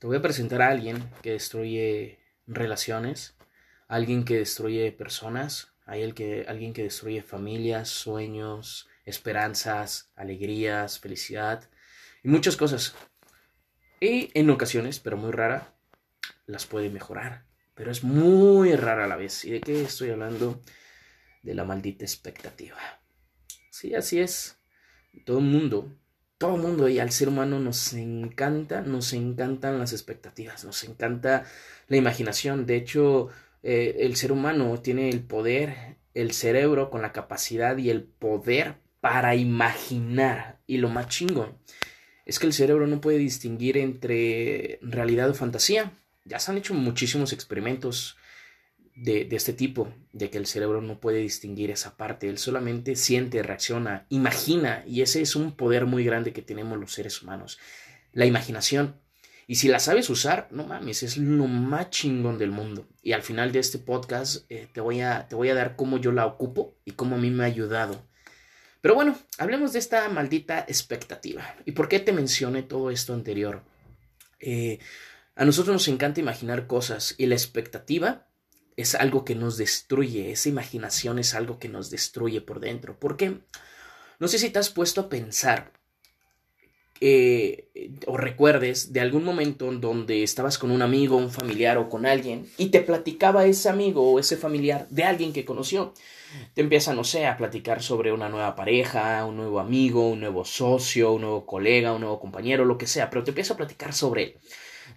[0.00, 3.36] Te voy a presentar a alguien que destruye relaciones,
[3.86, 5.74] alguien que destruye personas,
[6.14, 11.68] que, alguien que destruye familias, sueños, esperanzas, alegrías, felicidad
[12.24, 12.94] y muchas cosas.
[14.00, 15.74] Y en ocasiones, pero muy rara,
[16.46, 17.44] las puede mejorar.
[17.74, 19.44] Pero es muy rara a la vez.
[19.44, 20.62] ¿Y de qué estoy hablando?
[21.42, 22.78] De la maldita expectativa.
[23.68, 24.56] Sí, así es.
[25.26, 25.94] Todo el mundo,
[26.40, 31.44] todo el mundo y al ser humano nos encanta, nos encantan las expectativas, nos encanta
[31.86, 32.64] la imaginación.
[32.64, 33.28] De hecho,
[33.62, 38.76] eh, el ser humano tiene el poder, el cerebro con la capacidad y el poder
[39.02, 40.60] para imaginar.
[40.66, 41.58] Y lo más chingón
[42.24, 45.92] es que el cerebro no puede distinguir entre realidad o fantasía.
[46.24, 48.16] Ya se han hecho muchísimos experimentos
[48.94, 53.42] de, este tipo, de que el cerebro no puede distinguir esa parte, él solamente siente,
[53.42, 57.58] reacciona, imagina, y ese es un poder muy grande que tenemos los seres humanos,
[58.12, 58.96] la imaginación.
[59.46, 62.86] Y si la sabes usar, no mames, es lo más chingón del mundo.
[63.02, 65.98] Y al final de este podcast eh, te, voy a, te voy a dar cómo
[65.98, 68.06] yo la ocupo y cómo a mí me ha ayudado.
[68.80, 71.56] Pero bueno, hablemos de esta maldita expectativa.
[71.66, 73.64] ¿Y por qué te mencioné todo esto anterior?
[74.38, 74.78] Eh,
[75.34, 78.29] a nosotros nos encanta imaginar cosas y la expectativa
[78.76, 82.98] es algo que nos destruye, esa imaginación es algo que nos destruye por dentro.
[82.98, 83.38] ¿Por qué?
[84.18, 85.72] No sé si te has puesto a pensar
[87.02, 87.70] eh,
[88.06, 92.46] o recuerdes de algún momento donde estabas con un amigo, un familiar o con alguien
[92.58, 95.94] y te platicaba ese amigo o ese familiar de alguien que conoció.
[96.54, 100.44] Te empieza, no sé, a platicar sobre una nueva pareja, un nuevo amigo, un nuevo
[100.44, 103.94] socio, un nuevo colega, un nuevo compañero, lo que sea, pero te empieza a platicar
[103.94, 104.40] sobre él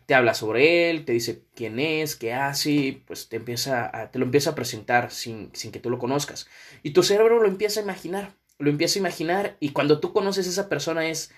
[0.05, 4.19] te habla sobre él, te dice quién es, qué hace, pues te empieza a, te
[4.19, 6.47] lo empieza a presentar sin, sin que tú lo conozcas.
[6.83, 10.47] Y tu cerebro lo empieza a imaginar, lo empieza a imaginar y cuando tú conoces
[10.47, 11.31] a esa persona es,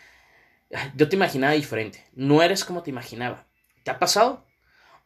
[0.96, 3.48] yo te imaginaba diferente, no eres como te imaginaba.
[3.84, 4.46] ¿Te ha pasado?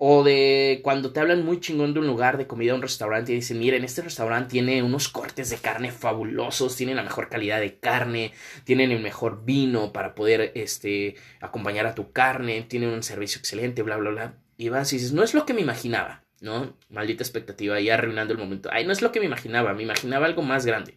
[0.01, 3.35] O de cuando te hablan muy chingón de un lugar de comida, un restaurante, y
[3.35, 7.79] dicen, miren, este restaurante tiene unos cortes de carne fabulosos, tienen la mejor calidad de
[7.79, 8.31] carne,
[8.63, 13.83] tienen el mejor vino para poder este, acompañar a tu carne, tienen un servicio excelente,
[13.83, 14.33] bla, bla, bla.
[14.55, 16.77] Y vas y dices, no es lo que me imaginaba, ¿no?
[16.89, 18.69] Maldita expectativa, ya arruinando el momento.
[18.71, 20.95] Ay, no es lo que me imaginaba, me imaginaba algo más grande.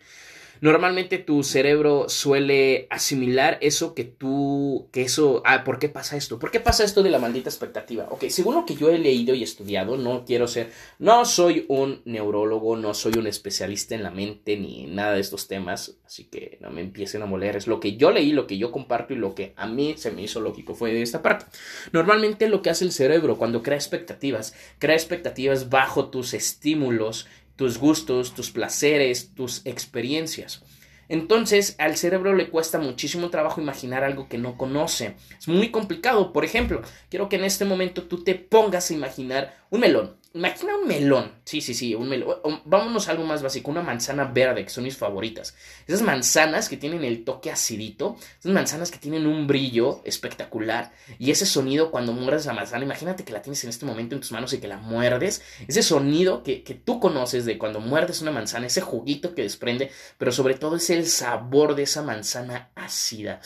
[0.63, 6.39] Normalmente tu cerebro suele asimilar eso que tú, que eso, ah, ¿por qué pasa esto?
[6.39, 8.07] ¿Por qué pasa esto de la maldita expectativa?
[8.11, 10.71] Ok, según lo que yo he leído y estudiado, no quiero ser,
[11.01, 15.49] no soy un neurólogo, no soy un especialista en la mente ni nada de estos
[15.49, 18.57] temas, así que no me empiecen a moler, es lo que yo leí, lo que
[18.57, 21.47] yo comparto y lo que a mí se me hizo lógico fue de esta parte.
[21.91, 27.27] Normalmente lo que hace el cerebro cuando crea expectativas, crea expectativas bajo tus estímulos
[27.57, 30.63] tus gustos, tus placeres, tus experiencias.
[31.09, 35.17] Entonces al cerebro le cuesta muchísimo trabajo imaginar algo que no conoce.
[35.39, 36.33] Es muy complicado.
[36.33, 36.81] Por ejemplo,
[37.11, 40.17] quiero que en este momento tú te pongas a imaginar un melón.
[40.35, 41.33] Imagina un melón.
[41.45, 42.37] Sí, sí, sí, un melón.
[42.65, 43.71] Vámonos a algo más básico.
[43.71, 45.55] Una manzana verde, que son mis favoritas.
[45.87, 48.17] Esas manzanas que tienen el toque acidito.
[48.41, 50.93] Esas manzanas que tienen un brillo espectacular.
[51.19, 52.85] Y ese sonido cuando muerdes la manzana.
[52.85, 55.43] Imagínate que la tienes en este momento en tus manos y que la muerdes.
[55.69, 58.67] Ese sonido que, que tú conoces de cuando muerdes una manzana.
[58.67, 59.91] Ese juguito que desprende.
[60.17, 63.41] Pero sobre todo es el sabor de esa manzana ácida.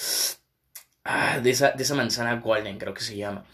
[1.03, 3.45] Ah, de esa, de esa manzana golden, creo que se llama.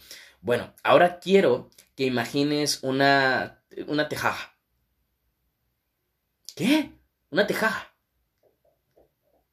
[0.41, 4.57] Bueno, ahora quiero que imagines una, una tejaja.
[6.55, 6.91] ¿Qué?
[7.29, 7.95] Una tejaja.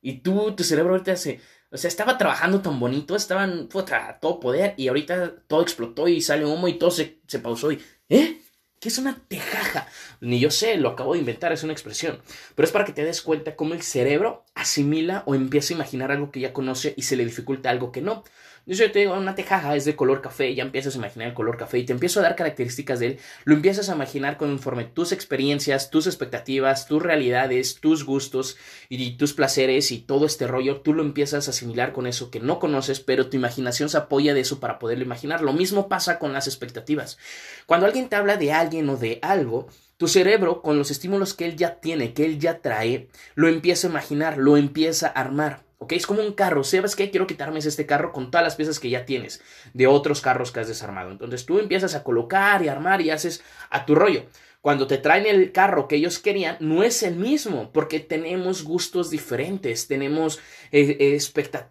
[0.02, 1.40] Y tú, tu cerebro ahorita se...
[1.72, 6.20] O sea, estaba trabajando tan bonito, estaban a todo poder y ahorita todo explotó y
[6.20, 7.80] sale humo y todo se, se pausó y...
[8.08, 8.40] ¿Eh?
[8.80, 9.86] ¿Qué es una tejaja?
[10.22, 12.22] Ni yo sé, lo acabo de inventar, es una expresión.
[12.54, 16.10] Pero es para que te des cuenta cómo el cerebro asimila o empieza a imaginar
[16.10, 18.24] algo que ya conoce y se le dificulta algo que no.
[18.72, 21.56] Yo te digo, una tejaja es de color café, ya empiezas a imaginar el color
[21.56, 25.10] café y te empiezo a dar características de él, lo empiezas a imaginar conforme tus
[25.10, 28.56] experiencias, tus expectativas, tus realidades, tus gustos
[28.88, 32.38] y tus placeres y todo este rollo, tú lo empiezas a asimilar con eso que
[32.38, 35.42] no conoces, pero tu imaginación se apoya de eso para poderlo imaginar.
[35.42, 37.18] Lo mismo pasa con las expectativas.
[37.66, 39.66] Cuando alguien te habla de alguien o de algo,
[39.96, 43.88] tu cerebro, con los estímulos que él ya tiene, que él ya trae, lo empieza
[43.88, 45.69] a imaginar, lo empieza a armar.
[45.80, 45.92] ¿Ok?
[45.92, 47.10] Es como un carro, ¿sabes qué?
[47.10, 49.42] Quiero quitarme este carro con todas las piezas que ya tienes
[49.72, 51.10] de otros carros que has desarmado.
[51.10, 54.26] Entonces tú empiezas a colocar y armar y haces a tu rollo.
[54.60, 59.10] Cuando te traen el carro que ellos querían, no es el mismo, porque tenemos gustos
[59.10, 60.38] diferentes, tenemos,
[60.70, 61.18] eh,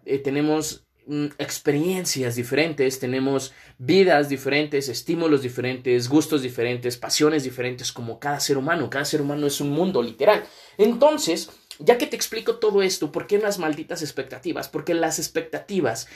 [0.04, 8.18] eh, tenemos mm, experiencias diferentes, tenemos vidas diferentes, estímulos diferentes, gustos diferentes, pasiones diferentes, como
[8.18, 8.90] cada ser humano.
[8.90, 10.42] Cada ser humano es un mundo, literal.
[10.76, 11.48] Entonces,
[11.80, 14.68] ya que te explico todo esto, ¿por qué las malditas expectativas?
[14.68, 16.06] Porque las expectativas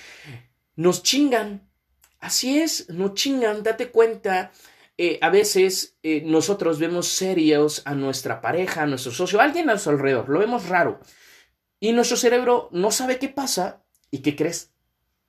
[0.77, 1.69] nos chingan
[2.25, 4.51] Así es, no chingan, date cuenta.
[4.97, 9.69] Eh, a veces eh, nosotros vemos serios a nuestra pareja, a nuestro socio, a alguien
[9.69, 11.01] a su alrededor, lo vemos raro.
[11.81, 13.85] Y nuestro cerebro no sabe qué pasa.
[14.11, 14.73] ¿Y qué crees?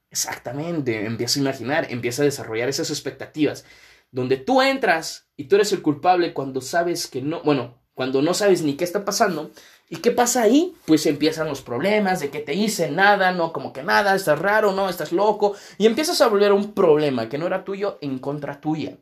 [0.10, 3.66] Exactamente, empieza a imaginar, empieza a desarrollar esas expectativas.
[4.10, 8.34] Donde tú entras y tú eres el culpable cuando sabes que no, bueno, cuando no
[8.34, 9.52] sabes ni qué está pasando.
[9.90, 10.76] ¿Y qué pasa ahí?
[10.86, 14.72] Pues empiezan los problemas de que te hice nada, no como que nada, estás raro,
[14.72, 15.56] no, estás loco.
[15.78, 18.98] Y empiezas a volver un problema que no era tuyo en contra tuya.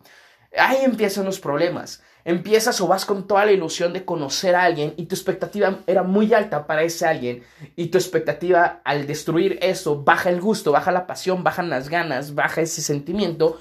[0.58, 2.04] Ahí empiezan los problemas.
[2.26, 6.04] Empiezas o vas con toda la ilusión de conocer a alguien y tu expectativa era
[6.04, 7.44] muy alta para ese alguien
[7.76, 12.34] y tu expectativa al destruir eso baja el gusto, baja la pasión, bajan las ganas,
[12.34, 13.60] baja ese sentimiento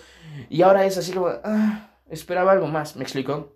[0.49, 3.53] y ahora es así como, ah, esperaba algo más, ¿me explico?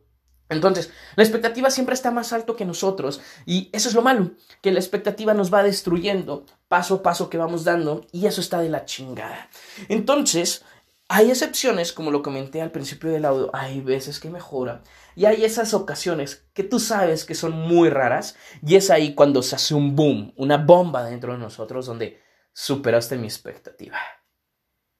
[0.49, 4.33] Entonces, la expectativa siempre está más alto que nosotros y eso es lo malo,
[4.63, 8.61] que la expectativa nos va destruyendo paso a paso que vamos dando y eso está
[8.61, 9.49] de la chingada.
[9.89, 10.65] Entonces,
[11.09, 14.83] hay excepciones, como lo comenté al principio del audio, hay veces que mejora
[15.15, 19.43] y hay esas ocasiones que tú sabes que son muy raras y es ahí cuando
[19.43, 22.21] se hace un boom, una bomba dentro de nosotros donde
[22.53, 23.99] superaste mi expectativa.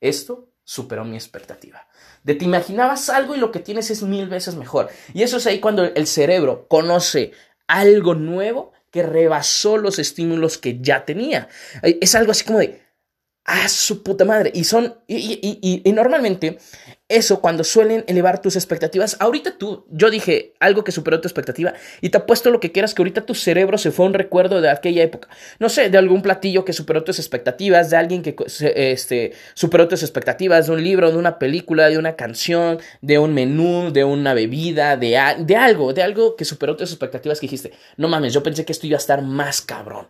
[0.01, 1.87] Esto superó mi expectativa.
[2.25, 4.91] De te imaginabas algo y lo que tienes es mil veces mejor.
[5.15, 7.31] Y eso es ahí cuando el cerebro conoce
[7.69, 11.49] algo nuevo que rebasó los estímulos que ya tenía.
[11.83, 12.83] Es algo así como de,
[13.47, 14.51] a su puta madre.
[14.53, 16.59] Y son, y, y, normalmente
[17.09, 21.73] eso cuando suelen elevar tus expectativas, ahorita tú, yo dije algo que superó tu expectativa
[22.01, 24.69] y te apuesto lo que quieras que ahorita tu cerebro se fue un recuerdo de
[24.69, 25.29] aquella época.
[25.61, 28.35] No sé, de algún platillo que superó tus expectativas, de alguien que
[28.75, 33.33] este, superó tus expectativas, de un libro, de una película, de una canción, de un
[33.33, 37.71] menú, de una bebida, de, de algo, de algo que superó tus expectativas que dijiste,
[37.97, 40.09] no mames, yo pensé que esto iba a estar más cabrón.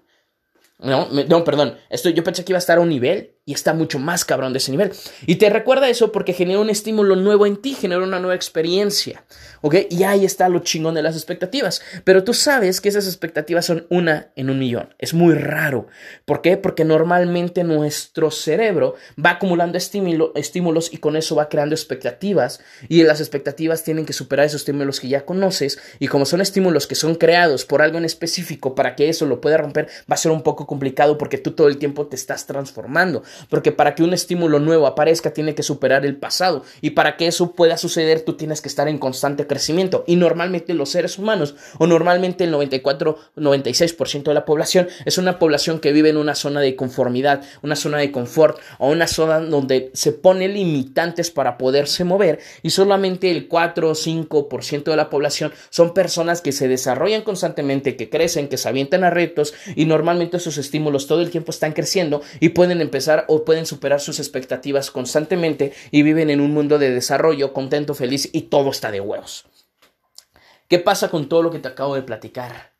[0.78, 1.76] No, no, perdón.
[1.88, 4.52] Esto, yo pensé que iba a estar a un nivel y está mucho más cabrón
[4.52, 4.90] de ese nivel.
[5.24, 9.24] Y te recuerda eso porque genera un estímulo nuevo en ti, genera una nueva experiencia.
[9.62, 9.76] ¿Ok?
[9.88, 11.80] Y ahí está lo chingón de las expectativas.
[12.02, 14.94] Pero tú sabes que esas expectativas son una en un millón.
[14.98, 15.86] Es muy raro.
[16.24, 16.56] ¿Por qué?
[16.56, 22.60] Porque normalmente nuestro cerebro va acumulando estímulos y con eso va creando expectativas.
[22.88, 25.78] Y las expectativas tienen que superar esos estímulos que ya conoces.
[26.00, 29.40] Y como son estímulos que son creados por algo en específico para que eso lo
[29.40, 32.46] pueda romper, va a ser un poco complicado porque tú todo el tiempo te estás
[32.46, 36.64] transformando porque para que un estímulo nuevo aparezca tiene que superar el pasado.
[36.80, 40.04] Y para que eso pueda suceder tú tienes que estar en constante crecimiento.
[40.06, 45.38] Y normalmente los seres humanos o normalmente el 94 96% de la población es una
[45.38, 49.40] población que vive en una zona de conformidad, una zona de confort o una zona
[49.40, 52.40] donde se pone limitantes para poderse mover.
[52.62, 57.96] Y solamente el 4 o 5% de la población son personas que se desarrollan constantemente,
[57.96, 61.72] que crecen, que se avientan a retos y normalmente sus estímulos todo el tiempo están
[61.72, 66.78] creciendo y pueden empezar o pueden superar sus expectativas constantemente y viven en un mundo
[66.78, 69.46] de desarrollo, contento, feliz y todo está de huevos.
[70.68, 72.76] ¿Qué pasa con todo lo que te acabo de platicar?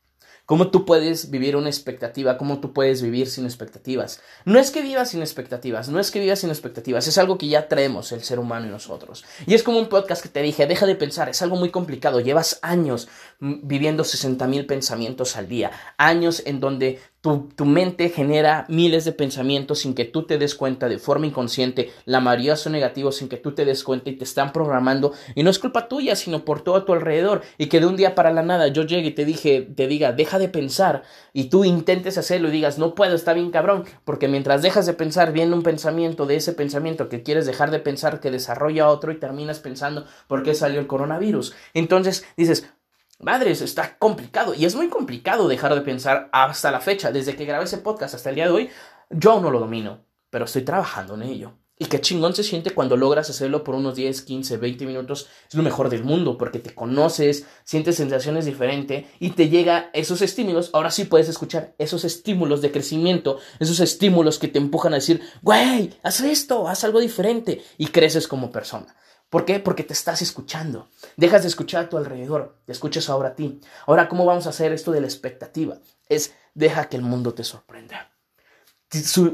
[0.46, 2.38] ¿Cómo tú puedes vivir una expectativa?
[2.38, 4.20] ¿Cómo tú puedes vivir sin expectativas?
[4.44, 7.48] No es que vivas sin expectativas, no es que vivas sin expectativas, es algo que
[7.48, 9.24] ya traemos el ser humano y nosotros.
[9.44, 12.20] Y es como un podcast que te dije, deja de pensar, es algo muy complicado,
[12.20, 13.08] llevas años
[13.40, 19.80] viviendo 60 mil pensamientos al día, años en donde tu, mente genera miles de pensamientos
[19.80, 21.90] sin que tú te des cuenta de forma inconsciente.
[22.04, 25.12] La mayoría son negativos sin que tú te des cuenta y te están programando.
[25.34, 27.42] Y no es culpa tuya, sino por todo a tu alrededor.
[27.58, 30.12] Y que de un día para la nada yo llegue y te dije, te diga,
[30.12, 31.02] deja de pensar.
[31.32, 33.84] Y tú intentes hacerlo y digas, no puedo, está bien cabrón.
[34.04, 37.80] Porque mientras dejas de pensar, viene un pensamiento de ese pensamiento que quieres dejar de
[37.80, 41.54] pensar, que desarrolla otro y terminas pensando por qué salió el coronavirus.
[41.74, 42.70] Entonces dices,
[43.18, 44.54] Madres, está complicado.
[44.54, 47.12] Y es muy complicado dejar de pensar hasta la fecha.
[47.12, 48.70] Desde que grabé ese podcast hasta el día de hoy,
[49.10, 50.04] yo no lo domino.
[50.30, 51.54] Pero estoy trabajando en ello.
[51.78, 55.28] Y qué chingón se siente cuando logras hacerlo por unos 10, 15, 20 minutos.
[55.48, 60.22] Es lo mejor del mundo porque te conoces, sientes sensaciones diferentes y te llega esos
[60.22, 60.70] estímulos.
[60.72, 65.20] Ahora sí puedes escuchar esos estímulos de crecimiento, esos estímulos que te empujan a decir,
[65.42, 68.96] güey, haz esto, haz algo diferente y creces como persona.
[69.30, 69.58] ¿Por qué?
[69.58, 70.88] Porque te estás escuchando.
[71.16, 73.60] Dejas de escuchar a tu alrededor, te escuchas ahora a ti.
[73.86, 75.78] Ahora, ¿cómo vamos a hacer esto de la expectativa?
[76.08, 78.12] Es deja que el mundo te sorprenda.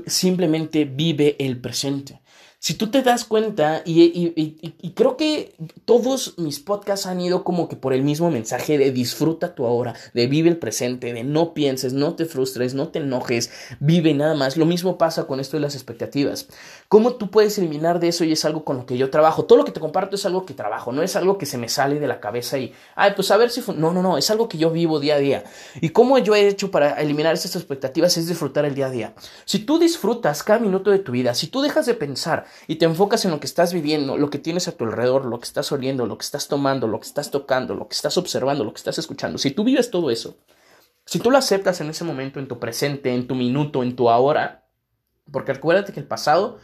[0.07, 2.22] Simplemente vive el presente.
[2.65, 5.53] Si tú te das cuenta, y, creo que
[5.85, 9.97] todos mis podcasts han ido como que por el mismo mensaje de disfruta tu ahora,
[10.15, 13.51] de vive el presente, de no pienses, no te frustres, no te enojes,
[13.81, 14.57] vive nada más.
[14.57, 16.47] Lo mismo pasa con esto de las expectativas.
[16.87, 18.23] ¿Cómo tú puedes eliminar de eso?
[18.23, 19.45] Y es algo con lo que yo trabajo.
[19.45, 21.69] Todo lo que te comparto es algo que trabajo, no es algo que se me
[21.69, 23.61] sale de la cabeza y, ay, pues a ver si...
[23.75, 25.43] No, no, no, es algo que yo vivo día a día.
[25.81, 29.15] Y cómo yo he hecho para eliminar estas expectativas es disfrutar el día a día.
[29.47, 32.85] Si tú disfrutas cada minuto de tu vida, si tú dejas de pensar, y te
[32.85, 35.71] enfocas en lo que estás viviendo, lo que tienes a tu alrededor, lo que estás
[35.73, 38.79] oliendo, lo que estás tomando, lo que estás tocando, lo que estás observando, lo que
[38.79, 40.37] estás escuchando, si tú vives todo eso,
[41.05, 44.09] si tú lo aceptas en ese momento, en tu presente, en tu minuto, en tu
[44.09, 44.67] ahora,
[45.31, 46.59] porque acuérdate que el pasado,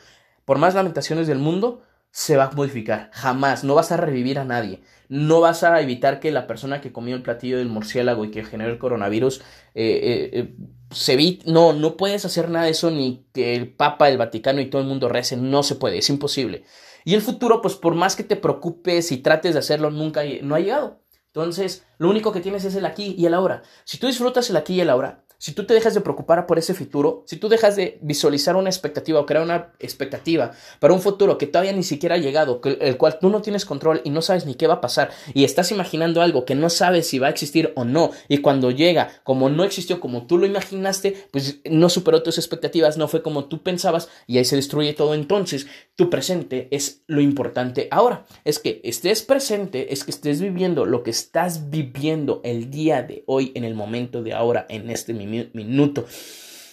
[0.44, 3.10] por más lamentaciones del mundo, se va a modificar.
[3.12, 3.64] Jamás.
[3.64, 4.82] No vas a revivir a nadie.
[5.08, 8.44] No vas a evitar que la persona que comió el platillo del murciélago y que
[8.44, 9.42] generó el coronavirus eh,
[9.74, 10.54] eh, eh,
[10.90, 11.40] se vi.
[11.46, 14.82] No, no puedes hacer nada de eso ni que el Papa, el Vaticano y todo
[14.82, 15.50] el mundo recen.
[15.50, 15.98] No se puede.
[15.98, 16.64] Es imposible.
[17.04, 20.54] Y el futuro, pues por más que te preocupes y trates de hacerlo, nunca no
[20.54, 21.00] ha llegado.
[21.26, 23.62] Entonces, lo único que tienes es el aquí y el ahora.
[23.84, 26.58] Si tú disfrutas el aquí y el ahora, si tú te dejas de preocupar por
[26.58, 31.00] ese futuro, si tú dejas de visualizar una expectativa o crear una expectativa para un
[31.00, 34.20] futuro que todavía ni siquiera ha llegado, el cual tú no tienes control y no
[34.20, 37.28] sabes ni qué va a pasar, y estás imaginando algo que no sabes si va
[37.28, 41.60] a existir o no, y cuando llega, como no existió como tú lo imaginaste, pues
[41.64, 45.14] no superó tus expectativas, no fue como tú pensabas, y ahí se destruye todo.
[45.14, 48.26] Entonces, tu presente es lo importante ahora.
[48.44, 53.22] Es que estés presente, es que estés viviendo lo que estás viviendo el día de
[53.26, 56.06] hoy, en el momento de ahora, en este momento minuto,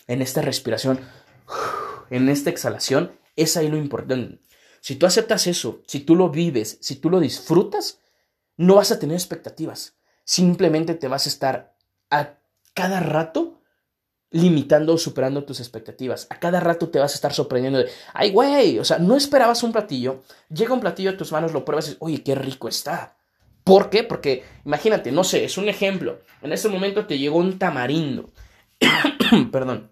[0.08, 1.00] en esta respiración,
[2.10, 4.40] en esta exhalación, es ahí lo importante.
[4.82, 8.00] Si tú aceptas eso, si tú lo vives, si tú lo disfrutas,
[8.58, 9.96] no vas a tener expectativas.
[10.24, 11.76] Simplemente te vas a estar
[12.10, 12.38] a
[12.74, 13.62] cada rato
[14.32, 16.28] limitando o superando tus expectativas.
[16.30, 19.64] A cada rato te vas a estar sorprendiendo de, ay, güey, o sea, no esperabas
[19.64, 22.68] un platillo, llega un platillo a tus manos, lo pruebas y dices, oye, qué rico
[22.68, 23.18] está.
[23.64, 24.04] ¿Por qué?
[24.04, 26.22] Porque imagínate, no sé, es un ejemplo.
[26.42, 28.30] En este momento te llegó un tamarindo
[29.52, 29.92] Perdón.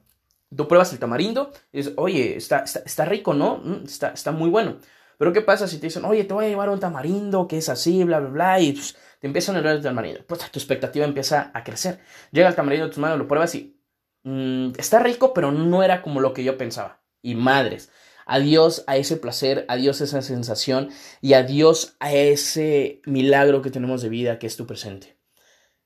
[0.55, 3.57] Tú pruebas el tamarindo y dices, oye, está, está, rico, ¿no?
[3.57, 4.77] Mm, está, está, muy bueno.
[5.17, 7.69] Pero ¿qué pasa si te dicen, oye, te voy a llevar un tamarindo que es
[7.69, 10.21] así, bla, bla, bla, y pues, te empiezan a hablar del tamarindo?
[10.27, 11.99] Pues tu expectativa empieza a crecer.
[12.31, 13.79] Llega el tamarindo a tus manos, lo pruebas y
[14.23, 17.01] mm, está rico, pero no era como lo que yo pensaba.
[17.21, 17.89] Y madres,
[18.25, 20.89] adiós a ese placer, adiós a esa sensación
[21.21, 25.17] y adiós a ese milagro que tenemos de vida que es tu presente.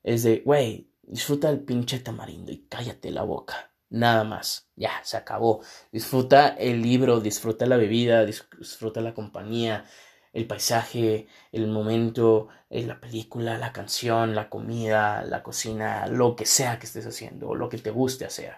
[0.03, 3.71] Es de, güey, Disfruta el pinche tamarindo y cállate la boca.
[3.89, 4.69] Nada más.
[4.75, 5.61] Ya, se acabó.
[5.91, 9.85] Disfruta el libro, disfruta la bebida, disfruta la compañía,
[10.33, 16.45] el paisaje, el momento, eh, la película, la canción, la comida, la cocina, lo que
[16.45, 18.57] sea que estés haciendo, lo que te guste hacer.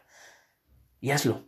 [1.00, 1.48] Y hazlo.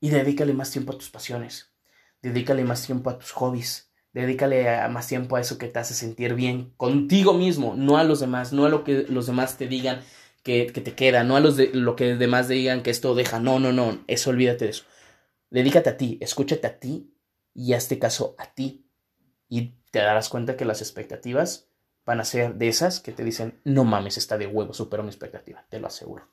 [0.00, 1.72] Y dedícale más tiempo a tus pasiones.
[2.20, 3.89] Dedícale más tiempo a tus hobbies.
[4.12, 8.20] Dedícale más tiempo a eso que te hace sentir bien contigo mismo, no a los
[8.20, 10.00] demás, no a lo que los demás te digan
[10.42, 13.38] que, te queda, no a los de, lo que los demás digan que esto deja.
[13.38, 14.84] No, no, no, eso olvídate de eso.
[15.50, 17.14] Dedícate a ti, escúchate a ti
[17.54, 18.86] y hazte caso a ti.
[19.48, 21.68] Y te darás cuenta que las expectativas
[22.04, 25.08] van a ser de esas que te dicen, no mames, está de huevo, supero mi
[25.10, 26.28] expectativa, te lo aseguro.